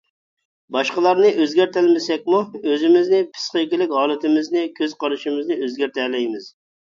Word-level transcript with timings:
باشقىلارنى 0.75 1.29
ئۆزگەرتەلمىسەكمۇ، 1.41 2.39
ئۆزىمىزنى، 2.71 3.19
پىسخىكىلىق 3.35 3.93
ھالىتىمىزنى، 3.99 4.63
كۆز 4.79 4.95
قارىشىمىزنى 5.05 5.59
ئۆزگەرتەلەيمىز. 5.67 6.49